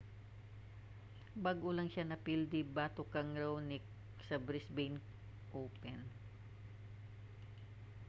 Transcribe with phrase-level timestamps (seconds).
[1.43, 3.83] bag-o lang siya napildi batok kang raonic
[4.27, 4.97] sa brisbane
[5.61, 5.97] open